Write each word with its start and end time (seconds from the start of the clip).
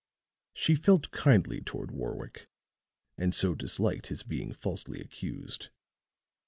She 0.55 0.73
felt 0.73 1.11
kindly 1.11 1.61
toward 1.61 1.91
Warwick, 1.91 2.49
and 3.19 3.35
so 3.35 3.53
disliked 3.53 4.07
his 4.07 4.23
being 4.23 4.51
falsely 4.51 4.99
accused. 4.99 5.69